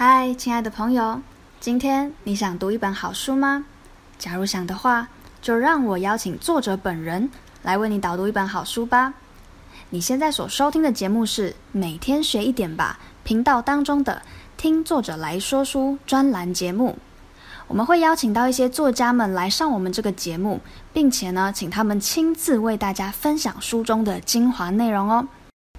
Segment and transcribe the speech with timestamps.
[0.00, 1.20] 嗨，亲爱的朋友，
[1.58, 3.64] 今天你想读一本好书吗？
[4.16, 5.08] 假如想的话，
[5.42, 7.28] 就让我邀请作者本人
[7.64, 9.14] 来为你导读一本好书吧。
[9.90, 14.22] 你现在所收听的节目是每天学一点吧频道当中的
[14.56, 16.96] 听作者来说书专栏节目。
[17.66, 20.60] 我们会邀请到一些作家们来上我们这个节目，
[20.92, 25.26] 并且呢，请他们亲自为大家分享书中的精华内容哦。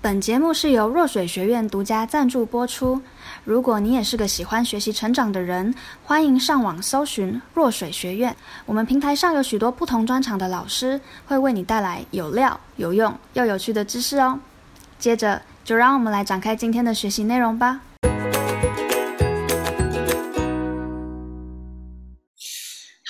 [0.01, 3.01] 本节目是由若水学院独家赞助播出。
[3.43, 5.75] 如果你也是个喜欢学习成长的人，
[6.05, 8.33] 欢迎上网搜寻若水学院。
[8.65, 14.39] 我们平台上有许多不同专长的老师，会为你带来有料、有用又有趣的知识哦。
[14.97, 17.81] 接着，就让我们来展开今天的学习内容吧。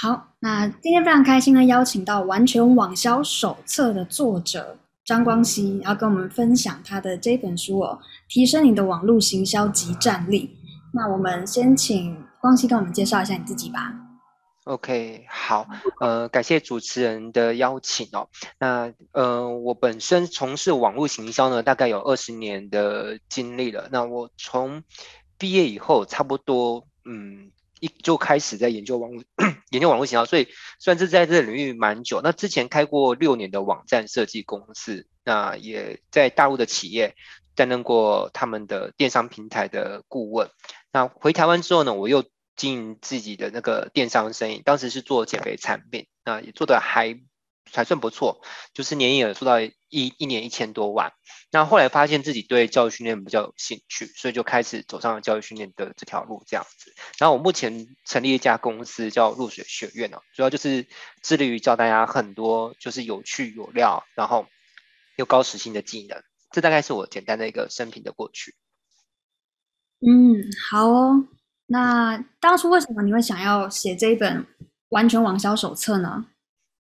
[0.02, 4.76] 好，那今天非常开心的邀请到《完全网销手册》的作者。
[5.10, 10.56] 张光熙要跟我们分享他的这本书哦，提升你的网络行销及战力。
[10.94, 13.92] 那我们先请光熙跟我们介绍一下你自己吧。
[14.66, 15.66] OK，好，
[16.00, 18.30] 呃，感谢主持人的邀请哦。
[18.60, 23.90] 那呃，我本身从事网络行销呢，大概有二十年的经历了。
[23.92, 24.84] 那我从
[25.40, 27.50] 毕业以后，差不多嗯。
[27.80, 29.24] 一就开始在研究网络，
[29.72, 30.48] 研究网络行销，所以
[30.80, 32.22] 算是在这个领域蛮久。
[32.22, 37.16] 那之前开过六年的网站设计公司，那也在大陆的企业
[37.56, 40.50] 担任过他们的电商平台的顾问。
[40.92, 42.24] 那回台湾之后呢，我又
[42.56, 47.20] 经营自己的那个电商生意，当时是做减肥产品，那也做的还。
[47.74, 48.42] 还算不错，
[48.74, 51.14] 就是年营业额做到一一年一千多万。
[51.52, 56.94] 那后来发现自己对教育训练比较有兴趣，所以就开始走上了教育训练的这条路这样子。
[57.18, 60.88] 然后我目前成立一家公司叫入水学院哦，主要就是
[61.24, 64.46] 致力于教大家很多就是有趣有料，然后
[65.16, 66.22] 又高时薪的技能。
[66.52, 68.56] 这大概是我简单的一个生平的过去。
[70.02, 71.28] 嗯，好哦。
[71.72, 74.46] 那当初为什么你会想要写这一本
[74.90, 76.26] 完全网销手册呢？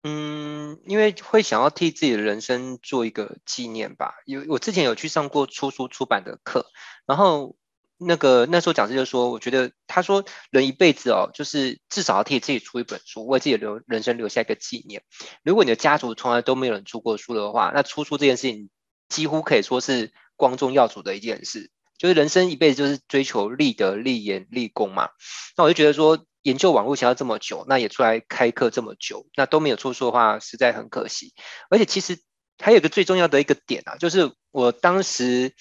[0.02, 4.14] 嗯，因为会想要替自己的人生做一个纪念吧。
[4.24, 6.64] 有我之前有去上过出书出版的课，
[7.04, 7.54] 然后
[7.98, 15.02] 那个那时候讲师就说，我觉得他说人一辈子哦，就是至少要替自己出一本书，为自己留人生留下一个纪念。
[15.42, 18.70] 如果你的家族从来都没有人出过书的话，那出书这件事情
[19.10, 21.70] 几乎可以说是光宗耀祖的一件事。
[21.98, 25.10] 就是人生一辈子就是追求立德、立言、立功嘛。
[25.58, 26.24] 那我就觉得说。
[26.42, 31.34] 研究网络想要这么久，那也出来开课这么久，那都没有出书的话，实在很可惜。
[31.68, 32.18] 而且其实
[32.58, 35.52] 还有一个最重要的一个点啊，就是我当时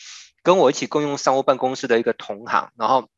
[0.42, 3.10] 跟我一起共用商务办公室的一个同行，然后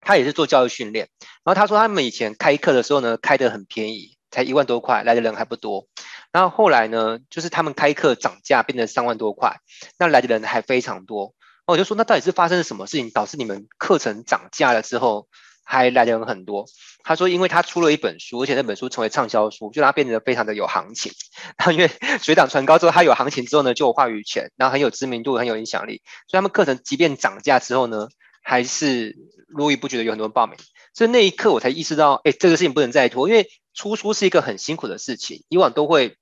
[0.00, 1.08] 他也是做教育训练，
[1.42, 5.88] 然后他说他们以前开课的时候呢，开得很便宜，才一万多块，来的人还不多。
[6.30, 9.56] 然后后来呢，就是他们开课涨价变成三万多块，
[9.98, 11.34] 那来的人还非常多。
[11.66, 15.28] 我就说，那到底是发生了什么事情，导致你们课程涨价了之后？
[15.64, 16.66] 还来的人很多，
[17.02, 21.10] 他说，因为他出了一本书，而且那本书成为畅销书，就让他变得非常的有行情。
[21.56, 21.90] 然后因为
[22.22, 26.02] 水涨船高之后，他有行情之后呢，就有话语权，然后很有知名度，很有影响力。
[26.28, 28.08] 所以他们课程即便涨价之后呢，
[28.42, 29.16] 还是
[29.48, 30.56] 络绎不绝的有很多人报名。
[30.92, 36.16] 所以那一刻我才意识到，哎，这个事情不能再拖，因为出书是一个很辛苦的事情，以往都会。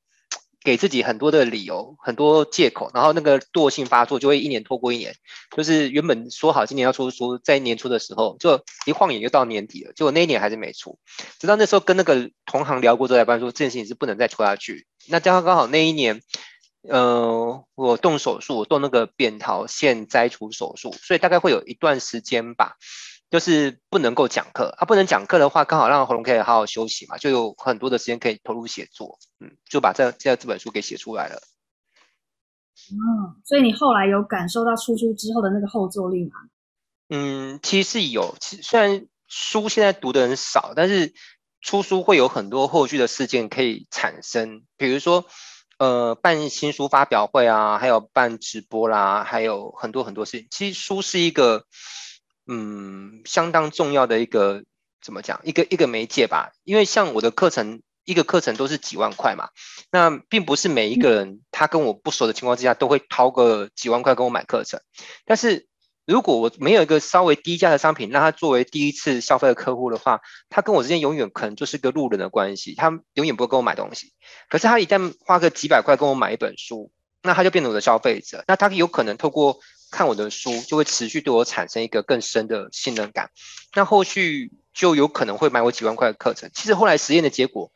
[0.65, 5.15] 给自己很多的理由，很多借口，然后那个惰性发作，就会一年拖过一年。
[5.57, 10.99] 就是原本说好今年要出书，在年初的时候，就一晃眼就到年底了，结果那一年还是没出。
[11.39, 14.87] 直到那时候跟那个同行聊过之后，才发现说这件事情是不能再拖下去。
[15.09, 16.23] 那刚刚刚好那一年，
[16.89, 22.77] 呃，我动手术，我动那个扁桃腺摘除手术，所以大概会有一段时间吧。
[23.33, 31.41] 就是不能够讲课，他、啊、不能讲课的话，刚好让喉咙可以好好休息嘛，就有很多的时间可以投入写作，嗯，就把这这这本书给写出来了。
[32.93, 36.33] 嗯，所以你后来有感受到出书之后的那个后坐力吗？
[37.09, 41.15] 嗯，其实是有，其实虽然书现在读的人少，但是
[41.63, 45.25] 出书会有很多后续的事件可以产生，比如说
[45.79, 50.49] 呃办新书发表会啊，还有办直播啦，还有很多很多事情。
[50.51, 51.65] 其实书是一个。
[52.47, 54.65] 嗯，相当重要的一个
[55.01, 55.41] 怎么讲？
[55.45, 56.53] 一个一个媒介吧。
[56.65, 59.49] 因为像我的课程，一个课程都是几万块嘛。
[59.91, 64.81] 那并不是每一个人他跟我不熟的情况之下都会掏个几万块跟我买课程。
[65.25, 65.67] 但是
[66.05, 74.13] 如果我没有一个稍微低价的商品，让他作为第一次消费的客户的话，他跟我之间永远可能就是个路人的关系，他永远不会跟我买东西。
[74.49, 76.91] 可是他一旦花个几百块跟我买一本书，
[77.23, 78.43] 那他就变成我的消费者。
[78.49, 79.61] 那他有可能透过
[79.93, 83.31] 看我的书就会持续对我产生一个更深的信任感，
[83.75, 86.51] 那后续就有可能会买我几万块的课程。
[86.53, 87.71] 其实后来实验的结果，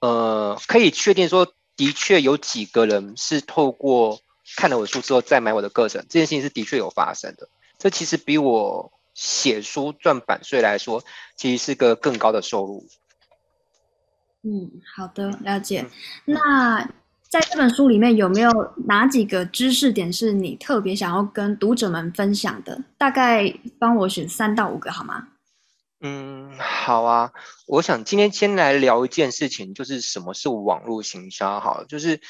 [0.00, 4.18] 呃，可以确定说，的确有几个人是透过
[4.56, 7.48] 看了我的书之后再买我的课程，这件事情是的确有发生的。
[7.78, 11.04] 这其实比我写书赚版税来说，
[11.36, 12.86] 其实是个更高的收入。
[14.42, 15.82] 嗯，好的，了解。
[16.24, 16.90] 嗯、那
[17.28, 18.50] 在这本书里面有没有
[18.86, 22.82] 哪几个知识点是你特别想要跟读者们分享的？
[22.96, 25.28] 大概帮我选三到五个好吗？
[26.00, 27.32] 嗯，好啊。
[27.66, 31.60] 我想今天先来聊一件事情，就是什么是网络行销？
[31.60, 32.20] 好，就是。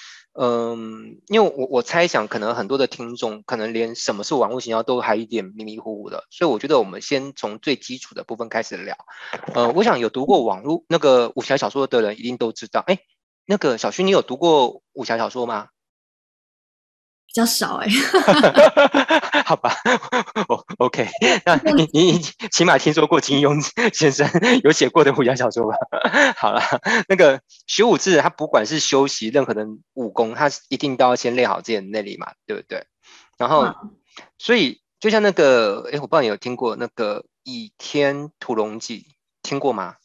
[0.40, 8.96] 嗯，因为我我猜想，可能很多的听众可能连什么是网络行销都还有一点迷迷糊糊的，所以我觉得我们先从最基础的部分开始聊。
[9.54, 13.00] 呃，我想有读过网络那个武侠小说的人一定都知道，哎，
[13.50, 15.68] 那个小薰，你有读过武侠小说吗？
[17.28, 17.86] 比较少哎，
[19.44, 19.74] 好吧，
[20.48, 21.06] 哦，OK，
[21.44, 22.18] 那 你你
[22.50, 23.60] 起码听说过金庸
[23.92, 24.26] 先生
[24.64, 25.76] 有写过的武侠小说吧？
[26.36, 26.62] 好了，
[27.08, 32.86] 那个学武之人，他不管是修习任何的武功，他一定都要先练好自己的内力嘛，对不对？
[33.36, 33.74] 然后，
[34.38, 39.00] 所以就像那个，哎，我不知道你有听过那个《倚天屠龙记》，
[39.42, 39.96] 听过吗？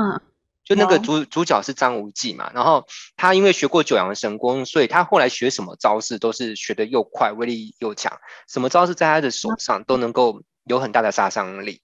[0.00, 0.20] 嗯。
[0.64, 1.26] 就那个主、oh.
[1.30, 8.18] 主角是张无忌嘛，然后他因为学过九阳神功，所以他后来学什么招式都是学的又快，威力又强，
[8.48, 11.82] 什么招式在他的手上都能够有很大的杀伤力。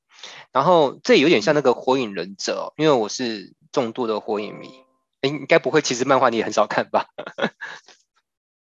[0.53, 4.71] 然后这有点像那个火影忍者，因为我是重度的火影迷，
[5.21, 7.07] 应该不会，其实漫画你也很少看吧？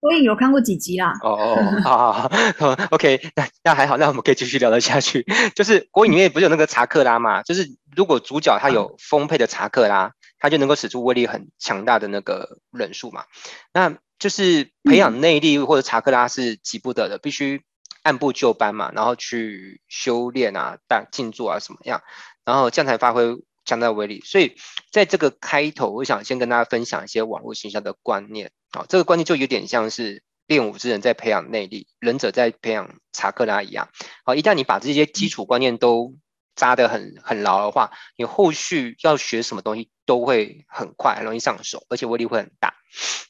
[0.01, 1.13] 火影有看过几集啦？
[1.21, 5.25] 哦哦， 好好好，OK，那那还好，那我们可以继续聊得下去。
[5.55, 7.43] 就是火影里面不是有那个查克拉嘛？
[7.43, 13.25] 就是如果主角他有丰沛的查克拉，他就能够使出威力很强大的那个忍术嘛。
[13.73, 17.63] 那就是培养内力或者查克拉是急不得的，必须
[18.01, 22.01] 按部就班嘛，然后去修炼啊、大静坐啊什么样，
[22.45, 23.35] 然后这样才发挥
[23.65, 24.21] 强大的威力。
[24.21, 24.55] 所以
[24.93, 28.51] 在这个开头，我想先跟大家分享一些网络形象的观念。
[28.71, 33.89] 好，这个观念就有点像是练武之人在培养内力，忍者在培养查克拉一样。
[34.23, 36.15] 好，一旦你把这些基础观念都
[36.55, 42.75] 扎得很很牢的话，你后续要学什么东西都会很快，很容易上手，而且威力会很大。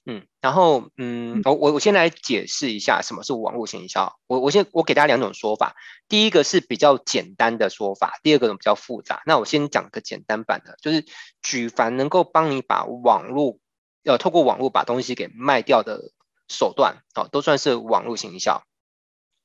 [0.05, 4.17] 嗯，然后嗯，我我我先来解释一下什么是网络行销。
[4.27, 5.75] 我我先我给大家两种说法，
[6.07, 9.21] 第一个是比较简单的说法，第二个比较复杂。
[9.25, 11.05] 那我先讲个简单版的，就是
[11.41, 13.59] 举凡能够帮你把网络
[14.03, 16.11] 要透过网络把东西给卖掉的
[16.47, 18.63] 手段，好，都算是网络行销。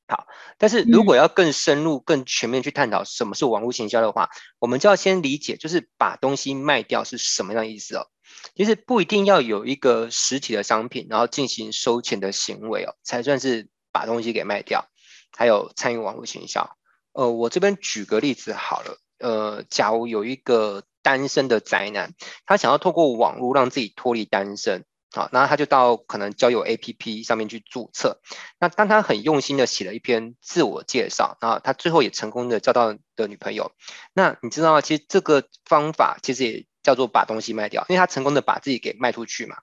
[0.06, 0.26] 好，
[0.58, 4.28] 但是如果要更深入、更全面去探讨什么是网络行销的话，
[4.58, 8.06] 我们就要先理解，就是把东西卖掉是什么样的意思哦。
[8.54, 14.88] 其实不一定要有一个实体的商品，然后进行收钱的行为哦，才算是把东西给卖掉，
[15.36, 16.76] 还有参与网络行销。
[17.12, 20.84] 呃，我这边举个例子好了，呃，假如有一个。
[21.04, 22.14] 单身的宅男，
[22.46, 28.22] 他想要透过网络让自己脱离单身，好，那他就到可能交友 APP 上面去注册。
[28.58, 33.72] 那当他很用心的写了一篇自我介绍，然后他最后也成功的交到的女朋友。
[34.14, 34.80] 那你知道吗？
[34.80, 39.58] 其实这个方法其实也叫做把东西卖掉，因为他成功的把自己给卖出去嘛。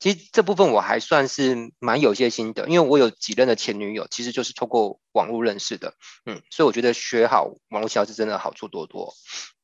[0.00, 5.94] 其实这部分我还算是蛮有些心得，因为我有几任的前女友其实就是透过网络认识的，
[6.24, 9.14] 嗯，所以我觉得学好网络销售真的好处多多，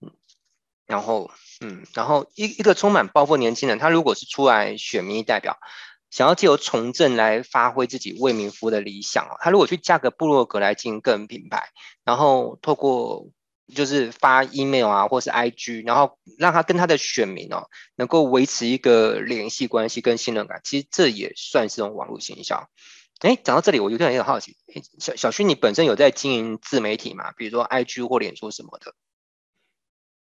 [0.00, 0.12] 嗯。
[0.92, 1.30] 然后，
[1.62, 5.56] 嗯，然后一一个充满抱负年轻人，他如果是出来选民意代表，
[6.10, 11.70] 想要借由从政来发挥自己为民服务的理想哦，他如果去架个部落格来经营个人品牌，
[12.04, 13.26] 然后透过
[13.74, 22.68] 就是发 email 啊，或是 IG，然后让他跟他的选民哦，能够维持一个联系关系跟信任感，其实这也算是种网络行销。
[23.20, 24.58] 哎，讲到这里，我有点有点好奇，
[24.98, 27.32] 小小薰，你本身有在经营自媒体吗？
[27.34, 28.94] 比如说 IG 或脸书什么的？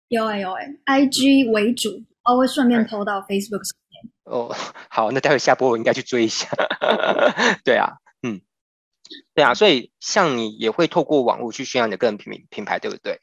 [0.08, 4.12] 有哎有哎，IG 为主，我会顺便 PO 到 Facebook 上面。
[4.24, 4.54] 哦，
[4.90, 6.48] 好，那待会下播我应该去追一下。
[7.64, 8.40] 对啊，嗯，
[9.34, 13.20] 对啊，所以像你也会透过网络去宣扬你的个人品品牌，对不对？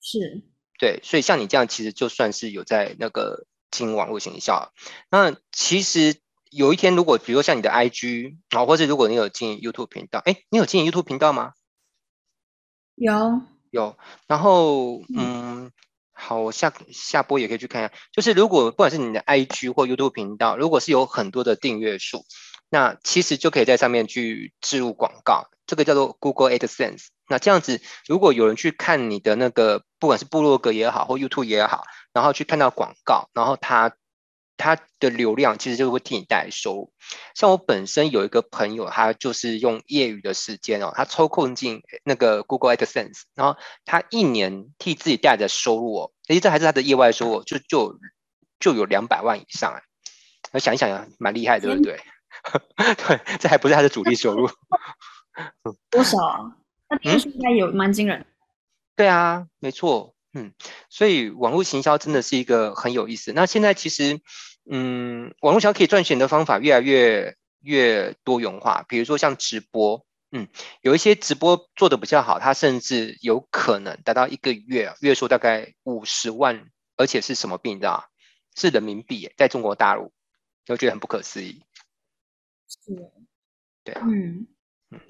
[0.00, 0.42] 是。
[0.78, 4.72] 对，所以像你这样，其实就算是有在那个经营网络行销。
[5.10, 6.20] 那其实
[6.50, 11.54] 有一天，如果比如说像你的 IG 啊，或者如果你有经营 YouTube 频道，哎，你有经营 YouTube 频道吗？
[12.94, 13.42] 有。
[13.70, 13.96] 有，
[14.26, 15.70] 然后嗯，
[16.12, 17.92] 好，我下下播也可以去看一下。
[18.12, 22.24] 就是如果不管是你的 IG 或 YouTube 频道，如果是有很多的订阅数，
[22.68, 27.06] 那其实就可以在上面去置入广告，这个叫做 Google AdSense。
[27.28, 33.94] 那这样子，如果有人去看你的那个，不管是部落格也好，或 YouTube 也好，然后去看到广告，然后他。
[34.58, 36.92] 他的流量其实就会替你带来收入。
[37.34, 47.98] 像我本身有一个朋友，他就是用业余的时间哦，他抽空进那个 Google AdSense，然后他一年替自己带来的收入哦，其实这还是他的业外收入，就就
[48.60, 49.82] 就有两百万以上哎。
[50.52, 52.00] 我想一想呀，蛮厉害的，对不对？
[53.06, 54.48] 对，这还不是他的主力收入。
[55.90, 56.56] 多少啊？
[56.90, 58.24] 那听说应该有蛮惊人。
[58.96, 60.52] 对啊，没错，嗯，
[60.90, 63.32] 所以网络行销真的是一个很有意思。
[63.32, 64.20] 那现在其实，
[64.70, 70.46] 嗯，网络行销可以赚钱的方法越来越越多元化，比如说像直播，嗯，
[70.82, 78.04] 有一些直播做的比较好，它甚至有可能达到一个月月收大概五十万，而且是什么币你知道吗？
[78.54, 80.12] 是人民币，在中国大陆，
[80.66, 81.62] 就觉得很不可思议。
[82.68, 82.92] 是，
[83.84, 84.46] 对，嗯
[84.90, 85.00] 嗯，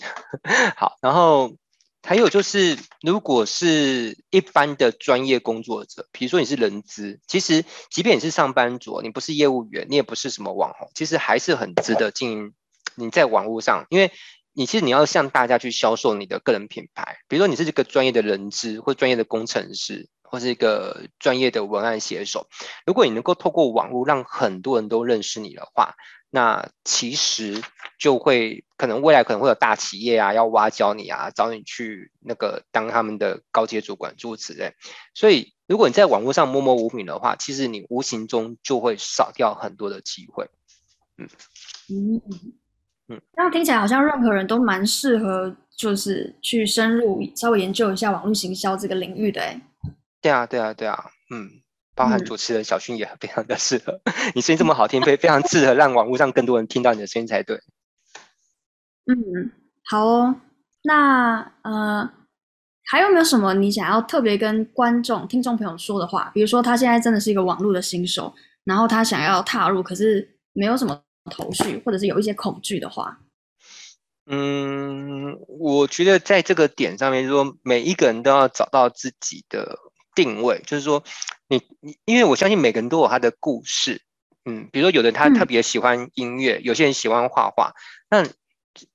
[0.77, 1.57] 好，然后。
[2.03, 12.55] 还有就是，如果是一般的专业工作者，比如说你是人资，其实即便你是上班族，你不是业务员，你也不是什么网红，其实还是很值得经营
[12.95, 14.11] 你在网络上，因为
[14.55, 17.19] 你其实你要向大家去销售你的个人品牌。
[17.29, 22.49] 比如说你是一个专业的人资，或专业的工程师，或是一个专业的文案写手，
[22.87, 25.95] 如果你能够透过网络让很多人都认识你的话，
[26.31, 27.63] 那其实
[27.99, 34.75] 就会可能未来可能会有大企业啊要挖角你啊，找你去那个当他们的高阶主管诸如此类。
[35.15, 40.49] 所以如果你在网络上默默无名的话，其实你无形中就会少掉很多的机会。
[41.17, 41.29] 嗯
[41.89, 42.23] 嗯
[43.09, 49.41] 嗯，这样听起来好像任何人都蛮适合，就是去深入稍微研究一下网络行销这个领域的。
[49.41, 49.61] 哎，
[50.21, 51.63] 对啊对啊对啊，嗯。
[51.99, 57.61] 包含主持人小薰也 非常的适合，嗯、你声音这么好听，非非常适合让网络上更多人听到你的声音才对。
[59.07, 59.51] 嗯，
[59.85, 60.37] 好哦。
[60.85, 62.09] 那呃，
[62.85, 66.31] 还有没有什么你想要特别跟观众、听众朋友说的话？
[66.33, 71.03] 比如说他现在真的是一个网络的新手，然后他想要踏入，可是没有什么
[71.33, 73.19] 头绪，或者是有一些恐惧的话。
[74.31, 79.79] 嗯，我觉得在这个点上面，就是说每一个人都要找到自己的
[80.15, 81.03] 定位，就是说。
[81.49, 84.03] 你你，因为我相信每个人都有他的故事，
[84.45, 87.73] 嗯，比如说有的他特别喜欢音乐，嗯、有些人喜欢画画。
[88.11, 88.27] 那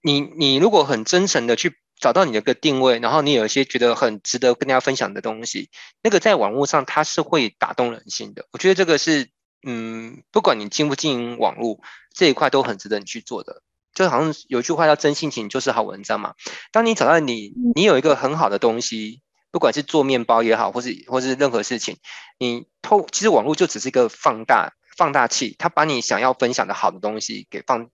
[0.02, 5.70] 你你如果很真诚的去找到你的个定位，然后你有一些觉得很值得跟大家分享的东西，
[6.04, 8.46] 那个在网络上它是会打动人心的。
[8.52, 9.30] 我觉得这个是，
[9.66, 11.80] 嗯，不管你经不经营网络
[12.14, 13.64] 这一块，都很值得你去做的。
[13.96, 16.36] 就好像有句话叫“真性情就是好文章”嘛。
[16.72, 19.22] 当你找到你你有一个很好的东西。
[19.54, 22.00] 不管是做面包也好，或是或是任何事情，
[22.40, 27.92] 你透其实网络就只是一个放大放大器，它把你想要分享的好的东西给放，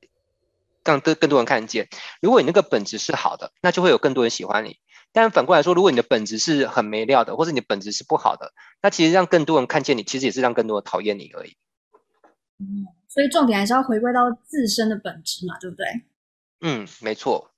[0.86, 1.90] 让更更多人看见。
[2.22, 4.78] 如果你那个本质是好的，那就会有更多人喜欢你。
[5.12, 11.58] 但反过来说，如果你的本质是很没料的，或者你的本质是不好的，那其实让更多人看见你，其实也是让更多人讨厌你而已。
[12.60, 15.86] 嗯，所以重点还是要回归到自身的本质嘛，对不对？
[16.62, 17.52] 嗯，没错。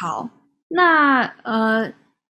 [0.00, 0.30] 好，
[0.68, 1.92] 那呃。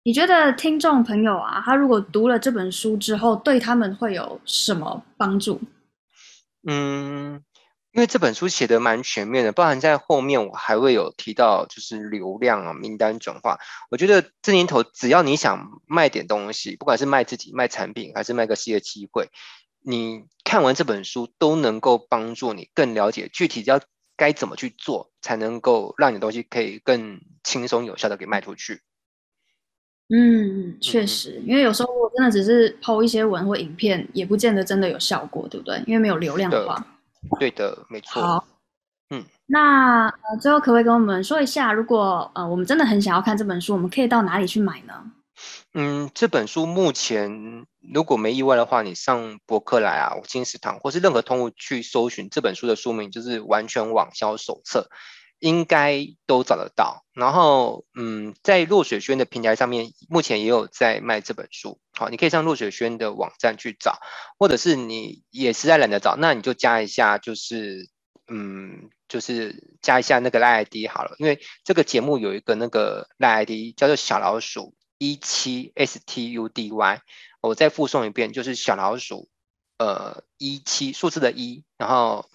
[0.06, 5.60] 你觉得听众朋友啊，他如果读了这本书之后，对他们会有什么帮助？
[6.64, 7.42] 嗯，
[7.90, 13.58] 因为这本书写的蛮全面的，包含在后面我还会有提到，就是流量啊、名单转化。
[13.90, 19.28] 我觉得这年头，只要你想卖点东西，不管是卖自己、卖产品，还是卖个事业机会，
[19.84, 23.80] 你看完这本书都能够帮助你更了解具体要
[24.16, 28.82] 该怎么去做，才能够让你的东西可以更轻松有效的给卖出去。
[30.08, 35.82] 嗯，确实，因为有时候我真的只是 PO 一些文或影片，也不见得真的有效果，对不对？
[35.86, 36.86] 因为没有流量的话。
[37.40, 38.22] 对的，没错。
[38.22, 38.44] 好，
[39.10, 44.94] 嗯，那呃，最后可不可以跟我们说一下，如果呃我们真的很想要看这本书，我们可以到哪里去买呢？
[45.74, 54.88] 嗯，这本书目前如果没意外的话，你上博客来啊、金石堂或是任何通路去搜寻这本书的书名，就是《完全网销手册》。
[55.38, 61.78] 应该都找得到，然后，嗯，在落水轩的平台上面，目前也有在卖这本书。
[61.92, 63.98] 好，你可以上落水轩的网站去找，
[64.38, 67.90] 或者是你也实在懒得找，那你就加一下，就是，
[68.28, 77.00] 嗯，就是加一下那个赖 ID 好了，因为这个节目有一个那个赖 ID 叫做小老鼠一七 STUDY，
[77.42, 79.28] 我再复诵一遍，就是小老鼠，
[79.76, 82.26] 呃，一七数字的一，然后。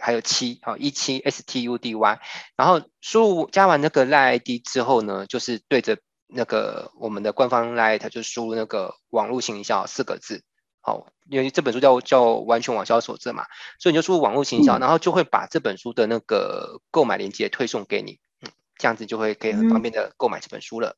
[0.00, 2.20] 还有七啊，一七 S T U D Y，
[2.56, 10.42] 然后输入加完那个 LINE ID 之后呢，就是对着那个我们的官方 LINE，它就输入那个网络行销四个字。
[10.80, 13.44] 好，因为这本书叫叫完全网销手册嘛，
[13.78, 20.96] 所以你就输入网络行销，然后就会把这本书的那个购买链接推送给你，嗯，这样子就会可以很方便的购买这本书了。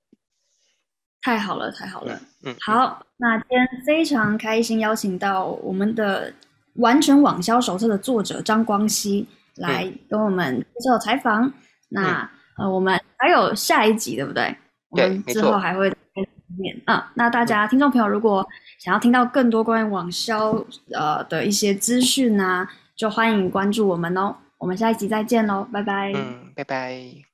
[1.23, 6.33] 太好了，太好了，嗯，好，那今天非常开心邀请到我们的。
[6.75, 11.47] 完全网销手册的作者张光熙来跟我们接受采访。
[11.47, 11.53] 嗯、
[11.89, 14.57] 那呃，我们还有下一集，对不对？
[14.95, 15.89] 对，我们之后还会
[16.59, 17.13] 面啊。
[17.15, 18.47] 那大家听众朋友，如果
[18.79, 20.51] 想要听到更多关于网销
[20.93, 24.37] 呃的一些资讯呢，就欢迎关注我们哦。
[24.59, 26.13] 我们下一集再见喽，拜拜。
[26.15, 27.28] 嗯，拜拜。